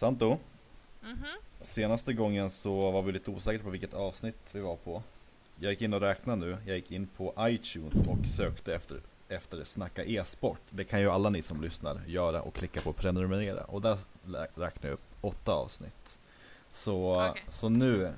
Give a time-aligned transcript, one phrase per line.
[0.00, 0.38] Santo,
[1.02, 1.24] Mhm.
[1.60, 5.02] senaste gången så var vi lite osäkra på vilket avsnitt vi var på.
[5.58, 9.64] Jag gick in och räknade nu, jag gick in på iTunes och sökte efter, efter
[9.64, 10.60] Snacka e-sport.
[10.70, 13.64] Det kan ju alla ni som lyssnar göra och klicka på prenumerera.
[13.64, 13.98] Och där
[14.54, 16.18] räknade jag upp åtta avsnitt.
[16.72, 17.44] Så, Okej.
[17.50, 18.12] så nu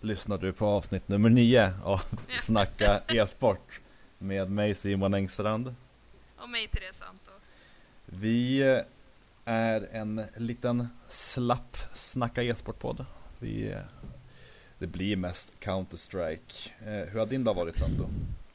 [0.00, 2.38] lyssnar du på avsnitt nummer nio av Ja.
[2.40, 3.80] Snacka e-sport.
[4.18, 5.74] Med mig Simon Engstrand.
[6.36, 7.30] Och mig Therese Santo.
[8.06, 8.62] Vi
[9.48, 13.04] är en liten slapp Snacka e-sportpodd.
[13.38, 13.76] Vi,
[14.78, 16.70] det blir mest Counter-Strike.
[16.80, 18.04] Eh, hur har din dag varit Sandro?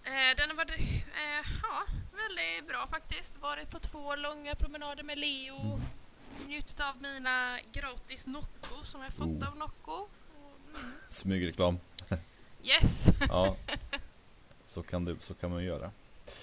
[0.06, 1.84] Eh, den har varit eh, ja,
[2.16, 3.42] väldigt bra faktiskt.
[3.42, 5.62] Varit på två långa promenader med Leo.
[5.62, 5.82] Mm.
[6.48, 9.48] Njutit av mina gratis Nocco som jag fått Oh.
[9.48, 10.08] av Nocco.
[10.76, 11.80] Mm, Smygreklam.
[12.64, 13.08] yes!
[13.30, 13.56] Ja,
[14.66, 15.92] så kan, du, så kan man göra.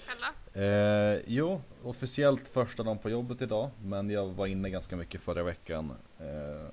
[0.07, 0.27] Själva?
[0.53, 5.43] Eh, jo, officiellt första dagen på jobbet idag, men jag var inne ganska mycket förra
[5.43, 5.93] veckan.
[6.19, 6.69] Eh,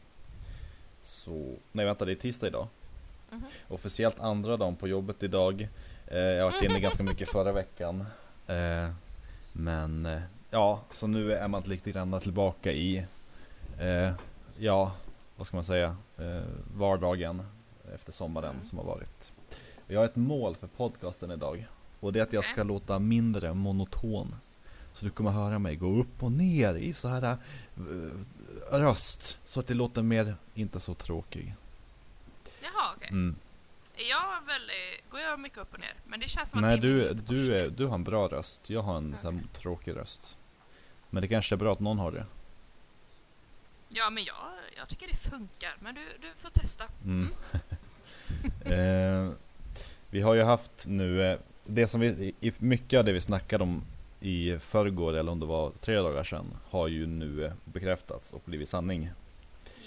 [1.02, 2.68] så, nej vänta, det är tisdag idag.
[3.30, 3.42] Mhm.
[3.68, 5.68] Officiellt andra dagen på jobbet idag.
[6.06, 8.06] Eh, jag har varit inne ganska mycket förra veckan.
[8.46, 8.90] Eh,
[9.52, 13.06] men eh, ja, så nu är man lite grann tillbaka i,
[13.80, 14.12] eh,
[14.58, 14.92] ja,
[15.36, 15.96] vad ska man säga,
[16.76, 17.42] vardagen
[17.94, 18.64] efter sommaren Mm.
[18.66, 19.32] som har varit.
[19.86, 21.66] Jag har ett mål för podcasten idag.
[22.00, 24.36] Och det är att jag ska låta mindre monoton.
[24.94, 27.38] Så du kommer höra mig gå upp och ner i så här eh,
[28.70, 29.38] röst.
[29.44, 31.54] Så att det låter mer, inte så tråkig.
[32.62, 33.08] Jaha, okej.
[33.08, 33.36] Mm.
[34.10, 35.94] Jag har väldigt, går jag mycket upp och ner?
[36.06, 38.70] Men det känns som Nej att är du, du, är, du har en bra röst,
[38.70, 40.36] jag har en sån här tråkig röst
[41.10, 42.26] Men det kanske är bra att någon har det
[43.88, 44.36] Ja, men jag,
[44.76, 45.76] jag tycker det funkar.
[45.80, 46.84] Men du, du får testa.
[47.04, 47.28] mm.
[48.64, 49.32] eh,
[50.10, 53.62] Vi har ju haft nu, eh, det som vi, i- mycket av det vi snackade
[53.64, 53.82] om
[54.20, 58.42] i förrgår eller om det var tre dagar sedan Har ju nu eh, bekräftats och
[58.44, 59.10] blivit sanning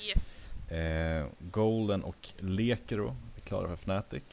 [0.07, 0.51] Yes.
[0.71, 4.23] eh, Golden och Lekro är klara för Fnatic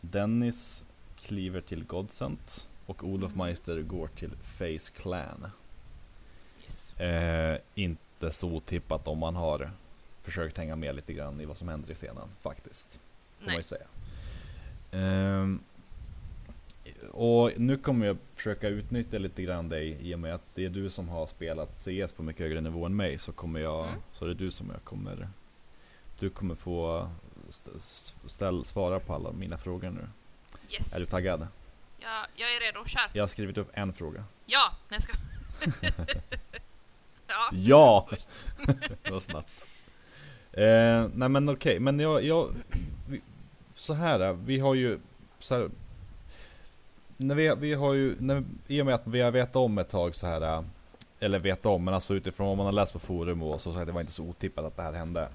[0.00, 0.84] Dennis
[1.24, 3.46] kliver till Godsent och Olof Mm.
[3.46, 5.50] Meister går till Face Clan
[6.64, 7.00] Yes.
[7.00, 9.70] Eh, inte så otippat om man har
[10.22, 12.98] försökt hänga med lite grann i vad som händer i scenen faktiskt.
[13.38, 13.64] Får man ju Nej.
[13.64, 13.86] säga.
[14.90, 15.60] Ehm,
[17.10, 20.68] och nu kommer jag försöka utnyttja lite grann dig i och med att det är
[20.68, 24.00] du som har spelat CS på mycket högre nivå än mig så kommer jag, Mm.
[24.12, 25.28] så är det du som jag kommer
[26.18, 27.08] du kommer få
[27.48, 27.70] st-
[28.26, 30.08] ställ, svara på alla mina frågor nu.
[30.74, 30.94] Yes.
[30.96, 31.46] Är du taggad?
[31.98, 32.84] Jag, jag är redo.
[32.86, 33.02] Kör.
[33.12, 34.24] Jag har skrivit upp en fråga.
[34.46, 34.72] Ja!
[34.88, 35.12] Nej, jag ska...
[37.26, 37.50] ja.
[37.52, 38.08] Ja!
[39.02, 39.66] det var snabbt.
[40.52, 42.50] Eh, nej men okej, men jag, jag
[43.08, 43.20] vi,
[43.74, 44.98] så här, vi har ju
[45.38, 45.70] så här,
[47.16, 49.90] när vi, vi har ju, när, i och med att vi har vetat om ett
[49.90, 50.64] tag så här,
[51.20, 53.78] eller vet om, men alltså utifrån vad man har läst på forum och så, så
[53.78, 55.28] att det var inte så otippat att det här hände.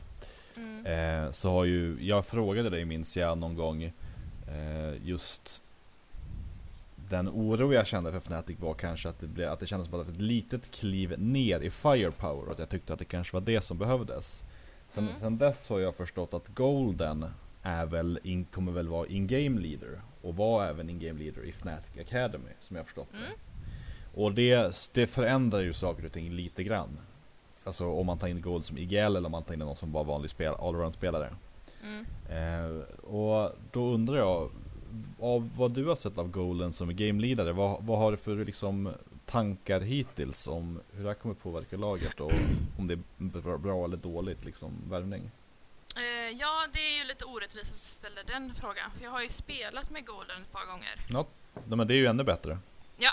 [0.55, 0.85] Mm.
[1.25, 5.63] Eh, så har ju, jag frågade dig minns jag någon gång, eh, just
[7.09, 10.01] den oro jag kände för Fnatic var kanske att det, blev, att det kändes som
[10.01, 13.41] att ett litet kliv ner i firepower och att jag tyckte att det kanske var
[13.41, 14.43] det som behövdes.
[14.89, 15.15] Sen, Mm.
[15.19, 17.25] sen dess har jag förstått att Golden
[17.61, 22.01] är väl in, kommer väl vara in-game leader och var även in-game leader i Fnatic
[22.01, 23.17] Academy som jag förstått det.
[23.17, 23.31] Mm.
[24.13, 26.99] Och det, det förändrar ju saker och ting lite grann.
[27.63, 29.91] Alltså om man tar in Gold som IGL eller om man tar in någon som
[29.91, 31.29] bara vanlig spel, allround-spelare.
[31.83, 32.05] Mm.
[32.29, 34.49] Eh, och då undrar jag,
[35.19, 38.89] av vad du har sett av Golden som game-leadare, vad, vad har du för liksom
[39.25, 42.31] tankar hittills om hur det här kommer påverka laget och
[42.77, 45.31] om det är bra, bra eller dåligt liksom värvning?
[47.57, 48.91] Orättvist att ställa den frågan.
[48.91, 51.05] För jag har ju spelat med Golden ett par gånger.
[51.09, 51.27] Ja,
[51.65, 52.59] men det är ju ännu bättre.
[52.97, 53.11] Ja.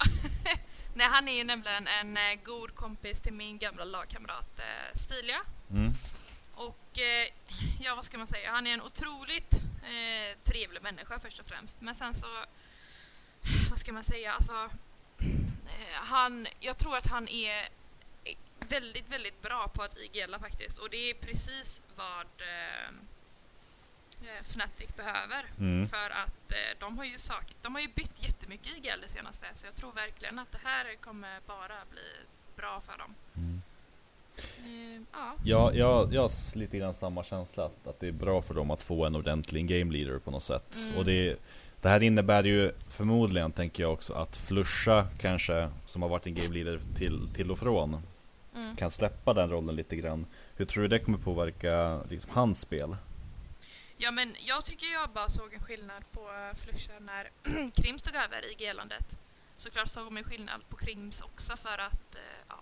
[0.94, 5.40] Nej, han är ju nämligen en eh, god kompis till min gamla lagkamrat eh, Stilia.
[5.70, 5.92] Mm.
[6.54, 7.28] Och eh,
[7.80, 8.50] ja, vad ska man säga?
[8.50, 11.80] Han är en otroligt eh, trevlig människa först och främst.
[11.80, 12.26] Men sen så,
[13.70, 14.32] vad ska man säga?
[14.32, 14.70] Alltså,
[15.92, 17.68] han, jag tror att han är
[18.68, 20.78] väldigt, väldigt bra på att IGLa faktiskt.
[20.78, 22.26] Och det är precis vad
[24.42, 25.44] Fnatic behöver.
[25.58, 25.88] Mm.
[25.88, 29.46] För att eh, de har ju sagt, de har ju bytt jättemycket IGL det senaste.
[29.54, 32.08] Så jag tror verkligen att det här kommer bara bli
[32.56, 33.14] bra för dem.
[33.36, 33.62] Mm.
[34.36, 35.34] Eh, ja.
[35.44, 38.70] Ja, jag, jag har lite grann samma känsla att, att det är bra för dem
[38.70, 40.76] att få en ordentlig game leader på något sätt.
[40.76, 40.98] Mm.
[40.98, 41.36] Och det,
[41.80, 46.34] det här innebär ju förmodligen, tänker jag också, att Flusha kanske, som har varit en
[46.34, 48.02] game leader till, till och från,
[48.56, 48.76] Mm.
[48.76, 50.26] kan släppa den rollen lite grann.
[50.56, 52.96] Hur tror du det kommer påverka liksom, hans spel?
[53.96, 57.30] Ja men jag tycker jag bara såg en skillnad på uh, Flusha när
[57.76, 59.18] Krims tog över i gelandet.
[59.56, 62.60] Såklart såg man skillnad på Krims också för att, eh, ja,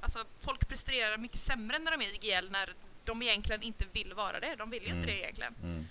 [0.00, 2.74] alltså folk presterar mycket sämre när de är i IGL när
[3.04, 4.56] de egentligen inte vill vara det.
[4.56, 5.06] De vill ju inte Mm.
[5.06, 5.54] det egentligen.
[5.62, 5.86] Mm.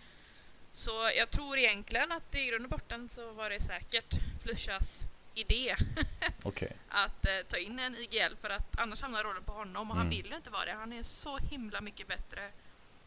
[0.74, 4.14] Så jag tror egentligen att i grund och botten så var det säkert
[4.44, 5.02] Flushas
[5.34, 5.76] idé
[6.44, 6.76] Okej.
[6.90, 10.06] att eh, ta in en IGL för att annars hamnar rollen på honom och han
[10.08, 10.18] Mm.
[10.18, 10.74] vill ju inte vara det.
[10.74, 12.52] Han är så himla mycket bättre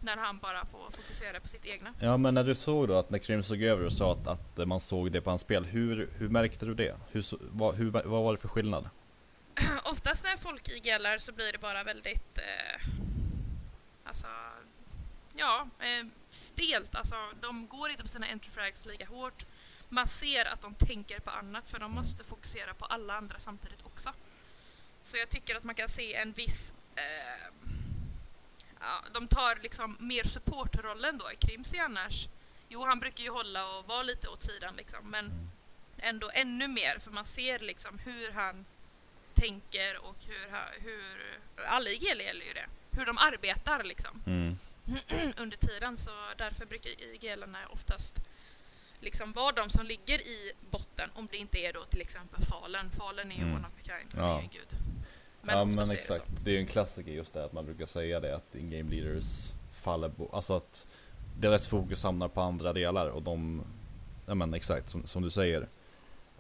[0.00, 1.94] när han bara får fokusera på sitt egna.
[2.00, 4.68] Ja men när du såg då att när Krim såg över och sa att, att
[4.68, 6.96] man såg det på hans spel, hur, hur märkte du det?
[7.10, 8.88] Hur, vad, hur, vad var det för skillnad?
[9.84, 12.88] Oftast när folk IGLar så blir det bara väldigt eh,
[14.04, 14.26] alltså
[15.34, 16.94] ja, eh, stelt.
[16.94, 19.44] Alltså, de går inte på sina enterfrags lika hårt.
[19.88, 23.86] Man ser att de tänker på annat för de måste fokusera på alla andra samtidigt
[23.86, 24.12] också.
[25.02, 27.52] Så jag tycker att man kan se en viss eh,
[28.80, 31.24] ja, de tar liksom mer supportrollen då.
[31.40, 32.28] Krimsi annars,
[32.68, 35.50] jo han brukar ju hålla och vara lite åt sidan liksom men
[35.98, 38.64] ändå ännu mer för man ser liksom hur han
[39.34, 42.66] tänker och hur, hur alla IGL gäller ju det,
[42.98, 44.56] hur de arbetar liksom Mm.
[45.36, 48.16] under tiden så därför brukar IGLarna oftast
[49.00, 52.90] liksom vara de som ligger i botten om det inte är då till exempel Falen.
[52.90, 53.54] Falen är ju Mm.
[53.54, 54.42] one of a kind, Ja.
[54.52, 54.68] gud.
[55.48, 56.44] Men ja men är det exakt, så.
[56.44, 59.52] det är ju en klassiker just det att man brukar säga det att in-game leaders
[59.82, 60.86] faller på, alltså att
[61.40, 63.62] deras fokus hamnar på andra delar och de,
[64.26, 65.68] ja men exakt som, som du säger.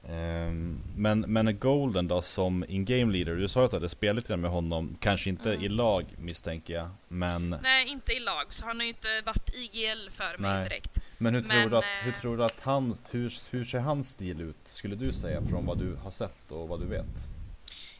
[0.08, 4.16] Ehm, men, men Golden då som in-game leader, du sa ju att du hade spelat
[4.16, 5.64] lite med honom, kanske inte Mm.
[5.64, 9.50] i lag misstänker jag, men, Nej, inte i lag så han har ju inte varit
[9.54, 10.68] IGL för mig Nej.
[10.68, 11.00] direkt.
[11.18, 13.78] men hur Men, tror du att, hur eh, tror du att han, hur, hur ser
[13.78, 17.28] hans stil ut skulle du säga från vad du har sett och vad du vet?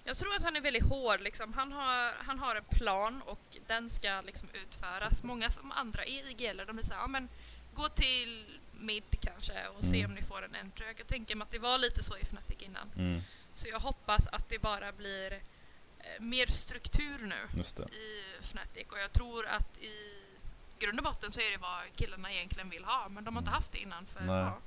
[0.08, 1.52] Jag tror att han är väldigt hård liksom.
[1.52, 5.22] Han har, han har en plan och den ska liksom utföras.
[5.22, 7.28] Många som andra är IGL, de blir såhär, ja men
[7.74, 10.10] gå till mid kanske och se Mm.
[10.10, 10.86] om ni får en entry.
[10.86, 12.90] Jag kan tänka mig att det var lite så i Fnatic innan.
[12.96, 13.20] Mm,
[13.54, 17.60] Så jag hoppas att det bara blir eh, mer struktur nu
[17.92, 20.14] i Fnatic och jag tror att i
[20.78, 23.50] grund och botten så är det vad killarna egentligen vill ha men de har inte
[23.50, 24.36] haft det innan för Nej.
[24.36, 24.58] ja,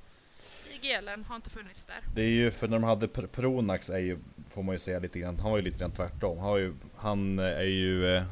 [0.72, 2.00] IGLen har inte funnits där.
[2.16, 4.18] Det är ju för när de hade Pr- Pronax är ju,
[4.50, 6.38] får man ju säga lite grann, han var ju lite grann tvärtom.
[6.40, 8.24] Han, ju, han är ju eh,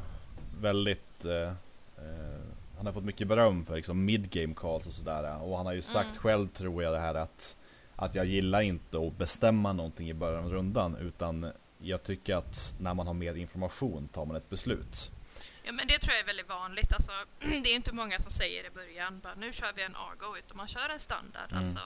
[0.60, 1.32] väldigt, eh,
[1.96, 2.40] eh,
[2.76, 5.42] han har fått mycket beröm för liksom mid-game calls och sådär.
[5.42, 6.18] Och han har ju sagt Mm.
[6.18, 7.56] själv tror jag det här att,
[7.96, 10.96] att jag gillar inte att bestämma någonting i början av rundan.
[10.96, 15.10] Utan jag tycker att när man har mer information tar man ett beslut.
[15.62, 16.92] Ja men det tror jag är väldigt vanligt.
[16.94, 17.12] Alltså,
[17.62, 20.56] det är inte många som säger i början bara nu kör vi en AGO utan
[20.56, 21.50] man kör en standard.
[21.50, 21.62] Mm.
[21.62, 21.80] Alltså,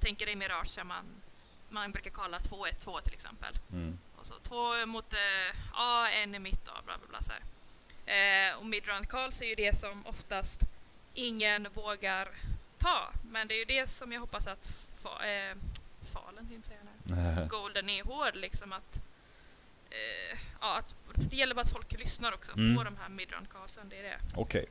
[0.00, 1.04] tänker i Mirage så man,
[1.68, 3.58] man brukar kalla 2-1-2 till exempel.
[3.72, 3.98] Mm.
[4.16, 7.32] Och så två mot eh, A, en i mitt och bla bla bla så.
[8.10, 10.60] Eh, och midround calls är ju det som oftast
[11.14, 12.28] ingen vågar
[12.78, 13.10] ta.
[13.30, 14.66] Men det är ju det som jag hoppas att
[14.96, 15.56] fa, eh,
[16.12, 17.46] Falen, jag säga nu.
[17.50, 19.00] Golden är hård liksom att
[19.90, 20.96] eh, ja, att
[21.30, 22.76] det gäller bara att folk lyssnar också Mm.
[22.76, 24.18] på de här midround callsen, det är det.
[24.34, 24.66] Okej.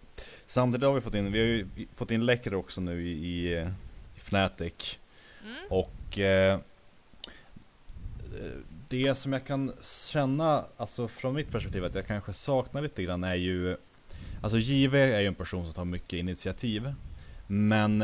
[0.45, 3.53] Samtidigt har vi fått in, vi har ju fått in läckare också nu i, i,
[3.57, 3.67] eh,
[4.15, 4.99] i Fnatic.
[5.43, 5.55] Mm.
[5.69, 6.59] Och eh,
[8.89, 13.23] det som jag kan känna, alltså från mitt perspektiv att jag kanske saknar lite grann
[13.23, 13.77] är ju
[14.41, 16.93] Alltså JV är ju en person som tar mycket initiativ
[17.47, 18.01] Men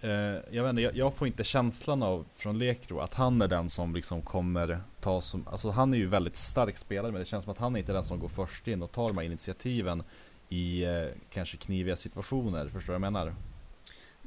[0.00, 0.10] eh,
[0.50, 3.70] jag vet inte, jag, jag får inte känslan av från Lekro att han är den
[3.70, 7.44] som liksom kommer ta som, alltså han är ju väldigt stark spelare men det känns
[7.44, 10.02] som att han är inte den som går först in och tar de här initiativen
[10.48, 13.34] i eh, kanske kniviga situationer, förstår du vad jag menar?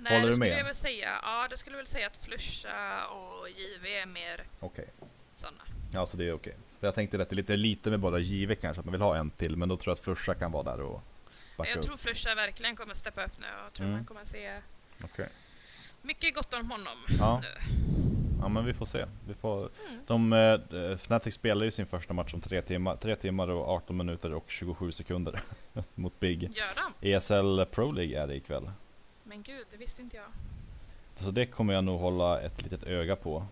[0.01, 0.60] Nej, Håller det du skulle med?
[0.60, 1.20] jag väl säga.
[1.24, 4.88] Ja, det skulle jag väl säga att Flusha och JV är mer Okej.
[5.36, 5.62] sådana.
[5.93, 6.55] Ja, så det är okej.
[6.79, 9.01] För jag tänkte att det är lite, lite med bara JV kanske, att man vill
[9.01, 11.01] ha en till, men då tror jag att Fusha kan vara där och
[11.58, 11.86] backa Jag upp.
[11.86, 13.98] tror Flusha verkligen kommer steppa upp nu och jag tror Mm.
[13.98, 14.62] man kommer se
[15.03, 15.29] Okej.
[16.01, 17.41] mycket gott om honom Ja.
[17.43, 17.48] nu.
[18.41, 19.05] Ja men vi får se.
[19.27, 20.01] Vi får, Mm.
[20.08, 23.98] de, eh, Fnatic spelar ju sin första match om 3 timmar, 3 timmar och 18
[23.98, 25.41] minuter och 27 sekunder
[25.96, 26.43] mot Big.
[26.43, 27.10] Gör de?
[27.12, 28.72] ESL Pro League är det ikväll.
[29.23, 30.31] Men gud, det visste inte jag.
[31.15, 33.45] Så det kommer jag nog hålla ett litet öga på.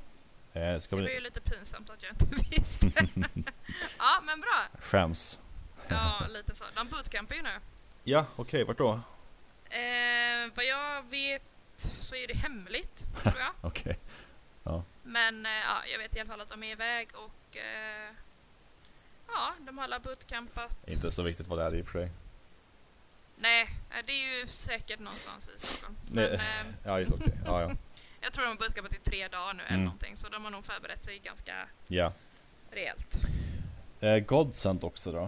[0.54, 1.14] Eh, ska Det var vi...
[1.16, 2.88] ju lite pinsamt att jag inte visste.
[3.98, 4.80] ja, men bra.
[4.82, 5.40] Skäms.
[5.88, 6.64] Ja, lite så.
[6.76, 7.60] De bootcampar ju nu.
[8.04, 8.92] Ja, okej, vart då?
[9.70, 11.44] Eh, vad jag vet
[11.78, 13.52] så är det hemligt, tror jag.
[13.62, 14.00] Okej.
[15.04, 18.14] Men eh, ja, jag vet i alla fall att de är iväg och eh,
[19.28, 20.78] ja, de har alla bootcampat.
[20.88, 22.12] Inte så viktigt vad det är i och för sig.
[23.42, 23.70] Nej,
[24.06, 25.96] det är ju säkert någonstans i Stockholm.
[26.12, 26.30] Nej.
[26.30, 27.34] Men, eh, Ja, just okej.
[27.46, 27.72] Ja, ja.
[28.22, 29.84] jag tror de har bootcampat i tre dagar nu eller Mm.
[29.86, 32.14] någonting, så de har nog förberett sig ganska ja.
[32.72, 33.20] rejält.
[34.00, 35.20] Eh, Godsent också då.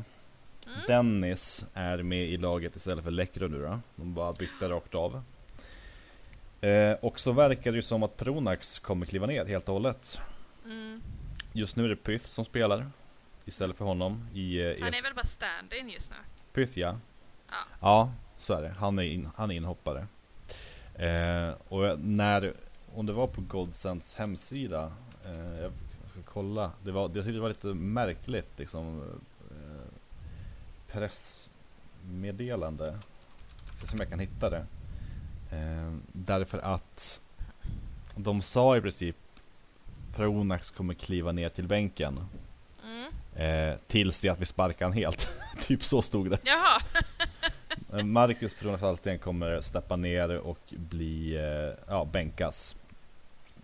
[0.65, 0.79] Mm.
[0.87, 3.79] Dennis är med i laget istället för Läckro nu då.
[3.95, 5.23] De bara bytte rakt av.
[6.61, 10.19] Eh, och så verkar det ju som att Pronax kommer kliva ner helt och hållet.
[10.65, 11.01] Mm.
[11.53, 12.91] Just nu är det Pyth som spelar.
[13.45, 14.57] istället för honom i...
[14.59, 16.17] eh, Han är väl bara stand-in just nu?
[16.53, 16.97] Pyth ja.
[17.51, 17.57] Ja.
[17.79, 18.75] Ja, så är det.
[18.79, 20.07] Han är, in, han är inhoppare.
[20.95, 22.53] Eh, och när,
[22.95, 24.91] om det var på Godsends hemsida,
[25.25, 25.71] eh, jag
[26.11, 26.71] ska kolla.
[26.83, 29.03] Det var, jag tyckte det var lite märkligt liksom.
[29.51, 29.87] Eh,
[30.87, 32.99] pressmeddelande.
[33.77, 34.65] Ska se om jag kan hitta det.
[35.51, 37.21] Eh, därför att
[38.15, 39.15] de sa i princip
[40.15, 42.25] Pronax kommer kliva ner till bänken.
[42.83, 43.11] Mm.
[43.35, 45.29] Eh, tills det att vi sparkar han helt.
[45.67, 46.39] typ så stod det.
[46.43, 46.81] Jaha,
[47.93, 52.75] Eh, Marcus Pronas Hallsten kommer steppa ner och bli, eh, ja, bänkas.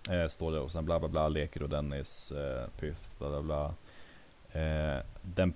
[0.09, 2.33] Eh, står det och sen bla bla bla, Leker och Dennis,
[2.79, 3.73] Pyth, bla bla bla.
[5.21, 5.53] Den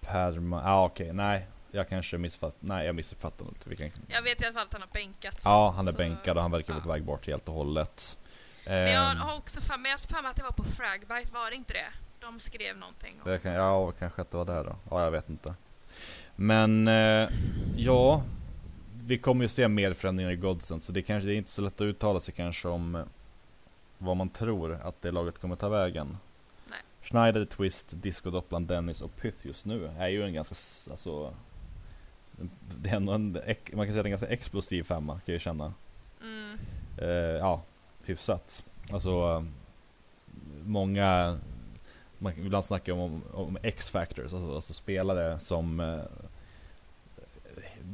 [0.00, 1.46] perma, ja ah, okej, nej.
[1.70, 3.68] Jag kanske missuppfattar, nej jag missuppfattar inte.
[3.68, 5.42] Vi kan, jag vet i alla fall att han har bänkats.
[5.44, 6.82] ja, han är så- bänkad och han verkar vara ja.
[6.82, 8.18] på väg bort helt och hållet.
[8.66, 11.34] Men jag Ehm, har också för, men jag för mig att det var på Fragbite,
[11.34, 11.92] var det inte det?
[12.20, 13.30] De skrev någonting om...
[13.30, 14.76] Det kan, ja, kanske att det var där då.
[14.90, 15.54] Ja, jag vet inte.
[16.36, 17.28] Men eh,
[17.76, 18.22] ja,
[19.04, 21.62] vi kommer ju se mer förändringar i Godsen, så det kanske det är inte så
[21.62, 23.04] lätt att uttala sig kanske om eh,
[23.98, 26.16] vad man tror att det laget kommer ta vägen.
[26.70, 26.80] Nej.
[27.02, 30.54] Schneider, Twist, Disco Doppland, Dennis och Pyth just nu är ju en ganska,
[30.90, 31.34] alltså
[32.80, 35.22] det är ändå en, man kan säga att det är en ganska explosiv femma, kan
[35.26, 35.74] jag ju känna.
[36.22, 36.58] Mm.
[36.98, 37.08] Eh,
[37.38, 37.62] ja,
[38.04, 38.66] hyfsat.
[38.90, 39.44] Alltså, eh,
[40.64, 41.38] många,
[42.22, 46.00] man kan ibland snacka om, om X-factors, alltså, alltså spelare som eh,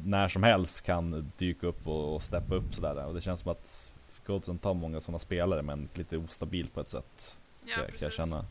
[0.04, 3.04] när som helst kan dyka upp och, och steppa upp sådär.
[3.04, 3.92] Och det känns som att
[4.26, 7.36] Goldson tar många sådana spelare men lite ostabilt på ett sätt.
[7.64, 8.16] Ja, kan, jag- kan jag precis.
[8.16, 8.46] känna.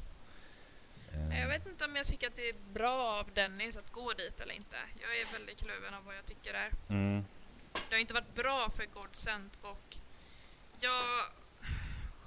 [1.12, 3.92] Men Jag Eh, vet inte om jag tycker att det är bra av Dennis att
[3.92, 4.78] gå dit eller inte.
[5.02, 6.70] Jag är väldigt kluven av vad jag tycker där.
[6.90, 7.26] Mm,
[7.90, 9.98] Det har inte varit bra för Godsent och
[10.80, 11.04] jag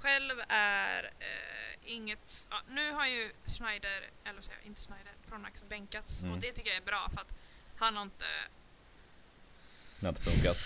[0.01, 2.47] själv är eh, inget...
[2.51, 6.33] Ja, nu har ju Schneider, eller säger jag, inte Schneider, Pronax bänkats Mm.
[6.35, 7.33] och det tycker jag är bra för att
[7.77, 8.25] han har inte...
[9.99, 10.57] det har inte funkat.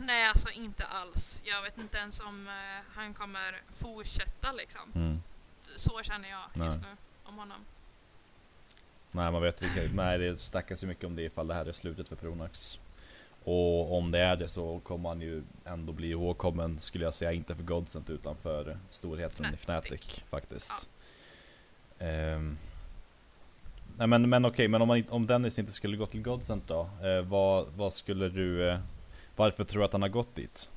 [0.00, 1.40] Nej, alltså inte alls.
[1.44, 2.54] Jag vet inte ens om eh,
[2.94, 4.92] han kommer fortsätta liksom.
[4.94, 5.22] Mm.
[5.76, 6.90] Så känner jag just Nej.
[6.90, 7.64] nu om honom.
[9.10, 11.72] Nej man vet vilka, nej det snackas ju mycket om det ifall det här är
[11.72, 12.78] slutet för Pronax.
[13.50, 17.32] Och om det är det så kommer han ju ändå bli ihågkommen skulle jag säga,
[17.32, 19.90] inte för Godsent utan för storheten i Fnatic.
[19.90, 20.88] Fnatic faktiskt.
[21.98, 22.58] Ehm,
[23.96, 26.90] nej men, men okej, men om, man, om Dennis inte skulle gå till Godsent då?
[27.02, 28.80] Eh, vad, vad skulle du, eh,
[29.36, 30.68] varför tror du att han har gått dit?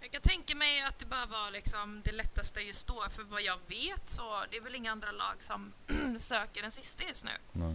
[0.00, 3.42] Jag kan tänka mig att det bara var liksom det lättaste just då, för vad
[3.42, 5.72] jag vet så det är väl inga andra lag som
[6.18, 7.32] söker den sista just nu.
[7.52, 7.74] Nej.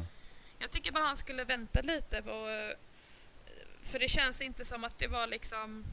[0.59, 2.47] Jag tycker bara han skulle vänta lite på...
[3.83, 5.83] För det känns inte som att det var liksom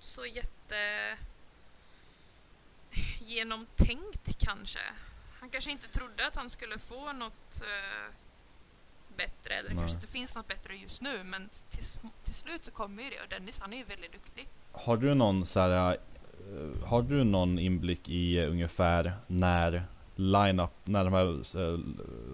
[0.00, 0.76] så jätte
[3.18, 4.80] genomtänkt kanske.
[5.40, 8.14] Han kanske inte trodde att han skulle få något eh,
[9.16, 11.84] bättre, eller det kanske inte finns något bättre just nu, men till,
[12.24, 14.48] till slut så kommer ju det och Dennis han är ju väldigt duktig.
[14.72, 19.84] Har du någon så här, eh, har du någon inblick i eh, ungefär när
[20.16, 21.24] line-up, när de här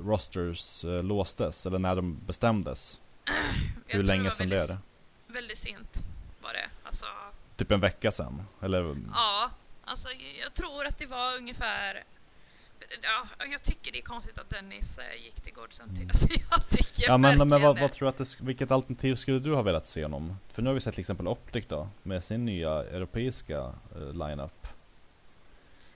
[0.09, 3.01] rosters låstes eller när de bestämdes?
[3.87, 4.79] Hur länge sedan det är väldigt,
[5.27, 5.33] det?
[5.33, 6.05] Väldigt sent
[6.41, 6.69] var det.
[6.83, 7.07] Alltså,
[7.57, 8.43] Typ en vecka sedan?
[8.63, 8.97] Eller?
[9.15, 9.51] ja,
[9.85, 10.09] alltså
[10.43, 12.05] jag tror att det var ungefär
[13.03, 15.99] Ja, jag tycker det är konstigt att Dennis eh, gick till Godsent.
[15.99, 16.09] Mm.
[16.09, 19.39] Alltså, jag tycker Ja men, men vad, vad tror du att det, vilket alternativ skulle
[19.39, 20.37] du ha velat se honom?
[20.53, 24.67] För nu har vi sett till exempel Optic då, med sin nya europeiska eh, line-up.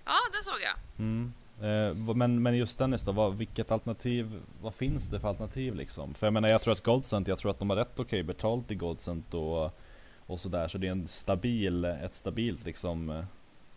[0.04, 0.78] Ja, det såg jag.
[0.98, 1.32] Mm.
[1.62, 6.14] Eh, men, men just Dennis då, vad, vilket alternativ, vad finns det för alternativ liksom?
[6.14, 8.70] För jag menar jag tror att Godsent, jag tror att de har rätt okej betalt
[8.70, 9.78] i Godsent och,
[10.26, 13.24] och sådär, så det är en stabil, ett stabilt liksom eh,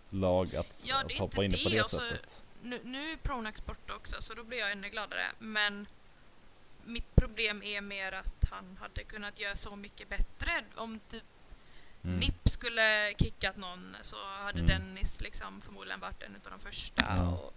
[0.09, 2.43] lag att, Ja, att hoppa in i på det alltså, sättet.
[2.61, 5.25] Nu, nu är Pronax borta också, så då blir jag ännu gladare.
[5.39, 5.87] Men
[6.85, 10.51] mitt problem är mer att han hade kunnat göra så mycket bättre.
[10.75, 11.23] Om typ
[12.05, 12.19] Mm.
[12.19, 14.67] NIP skulle kickat någon så hade Mm.
[14.67, 17.03] Dennis liksom förmodligen varit en av de första.
[17.07, 17.51] Ja.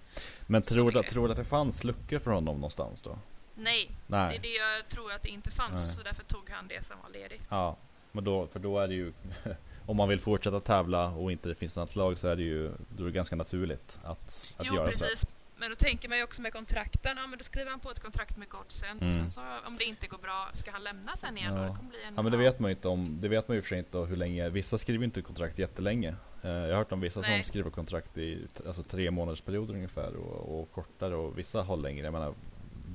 [0.46, 1.08] Men så tror du, det.
[1.08, 3.18] tror du att det fanns luckor för honom någonstans då?
[3.54, 4.36] nej, det Nej.
[4.36, 5.86] är det jag tror att det inte fanns.
[5.86, 5.96] Nej.
[5.96, 7.46] Så därför tog han det som var ledigt.
[7.50, 7.76] Ja,
[8.12, 9.12] men då, för då är det ju
[9.86, 12.72] Om man vill fortsätta tävla och inte det finns något lag så är det ju
[12.96, 15.26] Då är det ganska naturligt att, att jo, göra precis.
[15.60, 18.00] Men då tänker man ju också med kontrakten, ja men då skriver han på ett
[18.00, 19.16] kontrakt med Godsent och Mm.
[19.18, 21.60] sen så om det inte går bra, ska han lämna sen igen Ja.
[21.62, 21.68] då?
[21.68, 22.14] Det kommer bli en.
[22.16, 23.98] Ja men det vet man ju inte om Det vet man ju för sig inte
[23.98, 27.42] hur länge Vissa skriver inte kontrakt jättelänge Eh, Jag har hört om vissa Nej.
[27.42, 31.76] som skriver kontrakt i alltså, tre månaders perioder ungefär och, och kortare och vissa har
[31.76, 32.34] längre Jag menar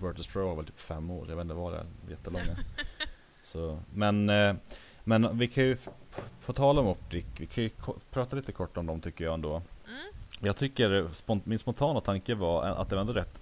[0.03, 2.55] Virtus Pro har väl typ fem år, jag vet inte vad det är, jättelånga
[3.43, 4.55] Så, men eh,
[5.03, 5.77] Men vi kan ju
[6.45, 7.69] På tal om Optic, vi kan ju
[8.11, 9.63] prata lite kort om dem tycker jag ändå Mm.
[10.43, 13.41] Jag tycker spont- min spontana tanke var att det var ändå rätt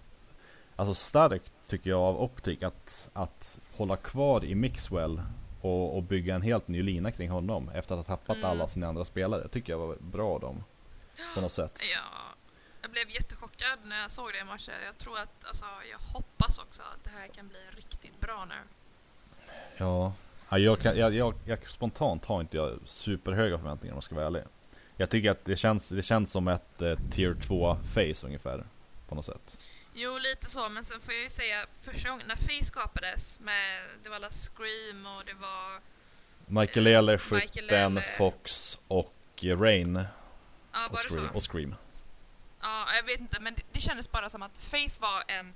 [0.75, 5.21] alltså starkt tycker jag av Optic att, att hålla kvar i Mixwell
[5.61, 8.49] och, och bygga en helt ny lina kring honom efter att ha tappat Mm.
[8.49, 9.47] alla sina andra spelare.
[9.47, 10.63] tycker jag var bra av dem.
[11.35, 11.81] På något sätt.
[11.95, 12.35] Ja,
[12.81, 14.73] jag blev jättechockad när jag såg det i matchen.
[14.85, 18.55] Jag tror att, alltså, jag hoppas också att det här kan bli riktigt bra nu.
[19.77, 20.13] Ja,
[20.49, 24.15] ja jag, kan, jag, jag, jag spontant har inte jag superhöga förväntningar om jag ska
[24.15, 24.43] vara ärlig.
[25.01, 28.63] Jag tycker att det känns, det känns som ett eh, tier 2 face ungefär.
[29.07, 29.65] På något sätt.
[29.93, 33.81] Jo, lite så, men sen får jag ju säga första gången när Face skapades med,
[34.03, 35.79] det var alla Scream och det var,
[36.45, 38.01] Michael Ele, Michael Skytten.
[38.17, 40.03] Fox och Rain
[40.73, 41.29] ja och Scream.
[41.33, 41.75] Och Scream.
[42.61, 45.53] Ja, jag vet inte, men det, det kändes bara som att Face var en,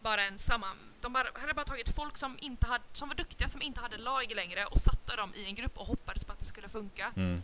[0.00, 0.76] bara en samman...
[1.00, 3.96] De bara, hade bara tagit folk som, inte hade, som var duktiga, som inte hade
[3.96, 7.12] lag längre och satte dem i en grupp och hoppades på att det skulle funka.
[7.16, 7.42] Mm.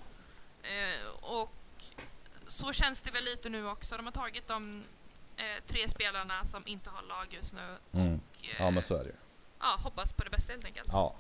[0.64, 1.50] Eh, och
[2.47, 3.97] så känns det väl lite nu också.
[3.97, 4.83] De har tagit de
[5.37, 8.14] eh, tre spelarna som inte har lag just nu Mm.
[8.14, 9.16] och eh, Ja men så är det ju.
[9.61, 10.88] ja, hoppas på det bästa helt enkelt.
[10.92, 11.14] Ja.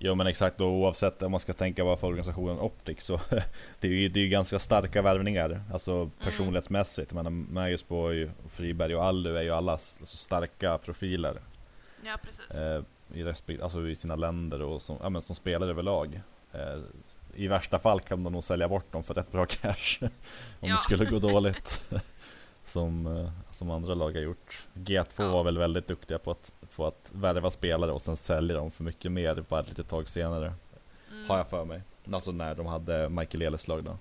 [0.00, 3.20] Jo men exakt, och oavsett om man ska tänka vad för organisationen Optic så
[3.80, 5.62] det är ju, det är ju ganska starka värvningar.
[5.72, 7.12] Alltså personlighetsmässigt.
[7.12, 11.42] Men Magisborg, Friberg och Allu är ju alla alltså, starka profiler.
[12.04, 12.50] Ja, precis.
[12.54, 12.82] Eh,
[13.14, 16.20] i, respekt, alltså i sina länder och som, ja, men som spelar överlag.
[16.52, 16.78] Eh,
[17.38, 19.98] I värsta fall kan de nog sälja bort dem för rätt bra cash.
[20.02, 20.08] om
[20.60, 20.74] Ja.
[20.74, 21.82] det skulle gå dåligt.
[22.64, 24.66] som, eh, som andra lag har gjort.
[24.74, 25.28] G2 Ja.
[25.32, 28.84] var väl väldigt duktiga på att, på att värva spelare och sen sälja dem för
[28.84, 30.54] mycket mer bara ett litet tag senare.
[31.12, 31.28] Mm.
[31.30, 31.82] Har jag för mig.
[32.12, 33.96] Alltså när de hade Michael Eles lag då.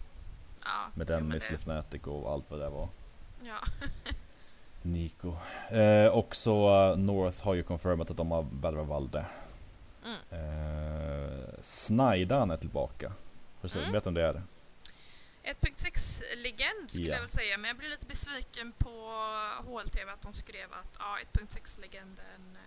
[0.63, 2.88] ja, Med Dennis, Lifnatic och allt vad det var.
[3.44, 3.60] Ja.
[4.82, 5.34] Nico.
[5.70, 9.25] Eh, och så eh, North har ju confirmat att de har värvat Valde.
[10.06, 10.17] Mm.
[10.32, 11.29] Eh,
[11.62, 13.12] Snaidan är tillbaka.
[13.61, 13.91] Precis, Mm.
[13.91, 14.43] du om det är?
[15.43, 17.13] 1.6-legend skulle Ja.
[17.13, 18.89] jag väl säga, men jag blev lite besviken på
[19.65, 22.57] HLTV att de skrev att ja, 1.6-legenden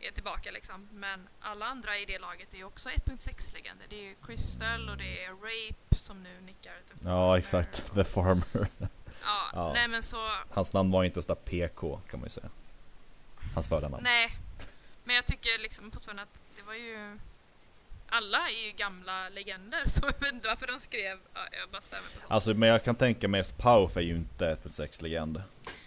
[0.00, 0.88] eh, är tillbaka liksom.
[0.92, 3.86] Men alla andra i det laget är ju också 1.6-legender.
[3.88, 7.94] Det är ju Crystal och det är Rape som nu nickar till Ja exakt, och-
[7.94, 8.68] The Farmer.
[9.22, 9.72] Ja, Ja.
[9.74, 12.50] nej men så, Hans namn var inte ens där PK kan man ju säga.
[13.54, 13.96] Hans förnamn.
[14.02, 14.30] nej.
[15.04, 17.18] Men jag tycker liksom fortfarande att det var ju
[18.16, 21.80] alla är ju gamla legender så jag vet inte varför de skrev, ja, jag bara
[21.80, 22.32] stämmer på sånt.
[22.32, 25.42] Alltså men jag kan tänka mig att Pauf är ju inte 1.6 legend.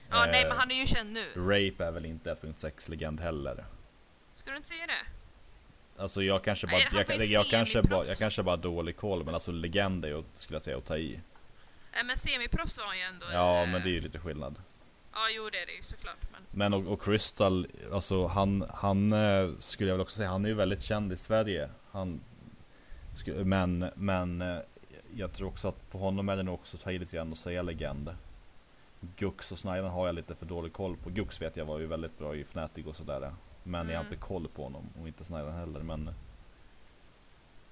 [0.10, 1.26] Ja, nej Eh, men han är ju känd nu.
[1.36, 3.66] Rape är väl inte 1.6 legend heller.
[4.36, 5.06] Ska du inte säga det?
[6.02, 9.24] Alltså jag kanske bara, Nej, jag, ju jag, kanske bara, jag kanske bara dålig koll
[9.24, 11.20] men alltså legend är ju, skulle jag säga, att ta i.
[11.94, 14.56] Nej men semiproffs var han ju ändå Ja i, men det är ju lite skillnad.
[15.14, 19.14] Ja jo det är det ju såklart men Men och, och Crystal, alltså han, han
[19.14, 21.70] eh, skulle jag väl också säga, han är ju väldigt känd i Sverige.
[21.98, 22.20] Han,
[23.44, 24.58] men, men eh,
[25.16, 27.38] jag tror också att på honom är det nog också ta i lite grann att
[27.38, 28.16] säga legend.
[29.18, 31.10] Gux och Snyder har jag lite för dålig koll på.
[31.10, 33.34] Gux vet jag var ju väldigt bra i Fnatic och sådär.
[33.64, 34.14] Men jag har Mm.
[34.14, 35.80] inte koll på honom och inte Snyder heller.
[35.80, 36.10] Men,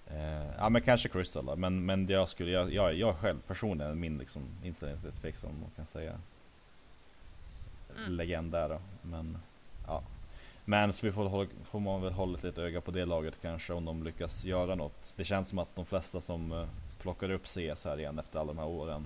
[0.08, 1.56] eh, ja men kanske Crystal då.
[1.56, 5.50] Men, men jag skulle, jag, jag, jag själv personligen, min liksom inställning till Fake som
[5.62, 6.20] man kan säga
[7.98, 8.12] Mm.
[8.12, 8.80] legend där då.
[9.02, 9.38] Men
[9.88, 10.04] ja.
[10.66, 13.42] Men så vi får, hålla, får man väl hålla ett litet öga på det laget
[13.42, 15.14] kanske om de lyckas göra något.
[15.16, 16.68] Det känns som att de flesta som eh,
[17.00, 19.06] plockar upp CS här igen efter alla de här åren.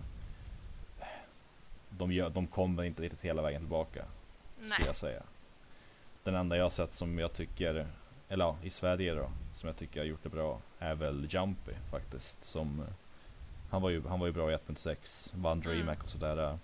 [1.90, 4.06] De, gör, de kommer inte riktigt hela vägen tillbaka
[4.62, 4.80] nej.
[4.86, 5.24] jag säga.
[6.24, 7.88] Den enda jag sett som jag tycker,
[8.30, 11.72] eller ja, i Sverige då, som jag tycker har gjort det bra är väl Jumpy
[11.92, 12.44] faktiskt.
[12.44, 12.94] Som, eh,
[13.70, 15.74] han, var ju, han var ju bra i 1.6, vann Mm.
[15.74, 16.58] DreamHack och sådär.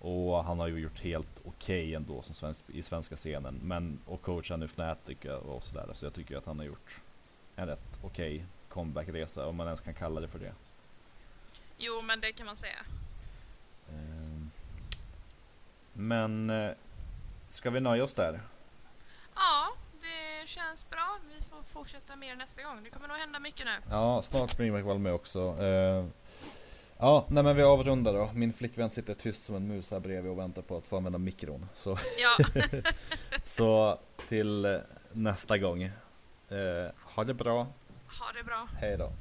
[0.00, 3.60] Och han har ju gjort helt okej ändå som svensk, i svenska scenen.
[3.62, 5.90] Men, och coachar nu Fnatic och sådär.
[5.94, 7.00] Så jag tycker att han har gjort
[7.56, 10.52] en rätt okej comeback-resa, om man ens kan kalla det för det.
[11.78, 12.78] Jo men det kan man säga.
[13.88, 14.50] Ehm,
[15.92, 16.70] Men, eh,
[17.48, 18.40] ska vi nöja oss där?
[19.34, 19.68] Ja,
[20.00, 21.18] det känns bra.
[21.34, 22.84] Vi får fortsätta mer nästa gång.
[22.84, 23.72] Det kommer nog hända mycket nu.
[23.90, 25.40] Ja, snart blir Mac med också.
[27.02, 28.30] Ja, nej men vi avrundar då.
[28.34, 31.18] Min flickvän sitter tyst som en mus här bredvid och väntar på att få använda
[31.18, 31.66] mikron.
[31.74, 32.60] Så, Ja,
[33.44, 34.78] så till eh,
[35.12, 35.82] nästa gång.
[35.82, 35.90] Eh,
[37.14, 37.56] ha det bra,
[38.20, 38.68] ha det bra.
[38.80, 39.12] hej då.